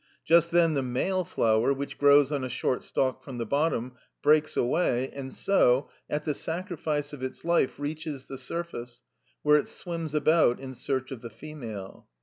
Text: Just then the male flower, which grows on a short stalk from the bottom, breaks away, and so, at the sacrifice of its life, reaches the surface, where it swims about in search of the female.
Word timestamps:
Just 0.25 0.49
then 0.49 0.73
the 0.73 0.81
male 0.81 1.23
flower, 1.23 1.71
which 1.71 1.99
grows 1.99 2.31
on 2.31 2.43
a 2.43 2.49
short 2.49 2.81
stalk 2.81 3.23
from 3.23 3.37
the 3.37 3.45
bottom, 3.45 3.91
breaks 4.23 4.57
away, 4.57 5.11
and 5.13 5.31
so, 5.31 5.89
at 6.09 6.25
the 6.25 6.33
sacrifice 6.33 7.13
of 7.13 7.21
its 7.21 7.45
life, 7.45 7.77
reaches 7.77 8.25
the 8.25 8.39
surface, 8.39 9.01
where 9.43 9.57
it 9.59 9.67
swims 9.67 10.15
about 10.15 10.59
in 10.59 10.73
search 10.73 11.11
of 11.11 11.21
the 11.21 11.29
female. 11.29 12.07